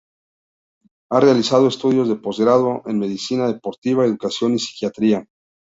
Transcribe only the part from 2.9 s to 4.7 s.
Medicina Deportiva, Educación y